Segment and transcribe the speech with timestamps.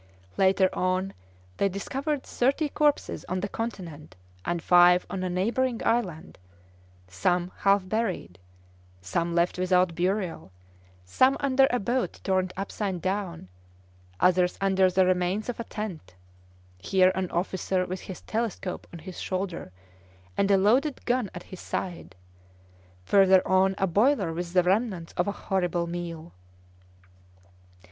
[0.35, 1.13] Later on
[1.57, 6.39] they discovered thirty corpses on the continent and five on a neighbouring island,
[7.07, 8.39] some half buried,
[8.99, 10.51] some left without burial,
[11.05, 13.47] some under a boat turned upside down,
[14.19, 16.15] others under the remains of a tent;
[16.79, 19.71] here an officer with his telescope on his shoulder
[20.35, 22.15] and a loaded gun at his side,
[23.05, 26.33] further on a boiler with the remnants of a horrible meal!